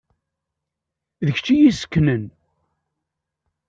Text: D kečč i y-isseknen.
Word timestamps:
D 1.25 1.27
kečč 1.35 1.47
i 1.53 1.55
y-isseknen. 1.59 2.23